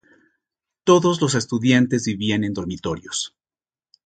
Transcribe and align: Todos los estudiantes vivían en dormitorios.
Todos 0.83 1.21
los 1.21 1.35
estudiantes 1.35 2.05
vivían 2.07 2.43
en 2.43 2.55
dormitorios. 2.55 3.35